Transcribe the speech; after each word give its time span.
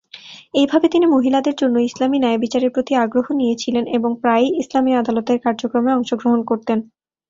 এইভাবে, 0.53 0.87
তিনি 0.89 1.05
মহিলাদের 1.07 1.55
জন্য 1.57 1.75
ইসলামী 1.81 2.17
ন্যায়বিচারের 2.19 2.73
প্রতি 2.75 2.93
আগ্রহ 2.95 3.27
নিয়েছিলেন 3.33 3.85
এবং 3.97 4.11
প্রায়ই 4.21 4.55
ইসলামী 4.61 4.91
আদালতের 4.95 5.37
কার্যক্রমে 5.45 5.91
অংশগ্রহণ 5.93 6.39
করতেন। 6.45 6.79